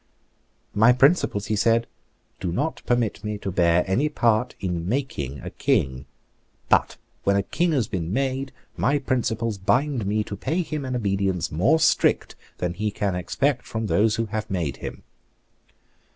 "My 0.73 0.93
principles," 0.93 1.45
he 1.45 1.55
said, 1.55 1.85
"do 2.39 2.51
not 2.51 2.81
permit 2.87 3.23
me 3.23 3.37
to 3.37 3.51
bear 3.51 3.83
any 3.85 4.09
part 4.09 4.55
in 4.59 4.89
making 4.89 5.39
a 5.41 5.51
King. 5.51 6.07
But 6.69 6.97
when 7.23 7.35
a 7.35 7.43
King 7.43 7.71
has 7.73 7.87
been 7.87 8.11
made, 8.11 8.51
my 8.75 8.97
principles 8.97 9.59
bind 9.59 10.07
me 10.07 10.23
to 10.23 10.35
pay 10.35 10.63
him 10.63 10.85
an 10.85 10.95
obedience 10.95 11.51
more 11.51 11.79
strict 11.79 12.35
than 12.57 12.73
he 12.73 12.89
can 12.89 13.13
expect 13.13 13.63
from 13.67 13.85
those 13.85 14.15
who 14.15 14.25
have 14.25 14.49
made 14.49 14.77
him." 14.77 15.03